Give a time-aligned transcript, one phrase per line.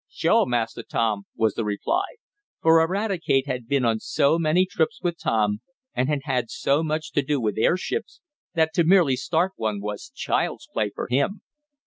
[0.09, 2.15] "Suah, Massa Tom," was the reply,
[2.59, 5.59] for Eradicate had been on so many trips with Tom,
[5.93, 8.19] and had had so much to do with airships,
[8.55, 11.41] that to merely start one was child's play for him.